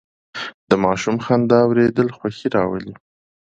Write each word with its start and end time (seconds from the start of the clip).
د 0.69 0.71
ماشوم 0.83 1.15
خندا 1.25 1.59
اورېدل 1.65 2.07
خوښي 2.17 2.47
راولي. 2.55 2.93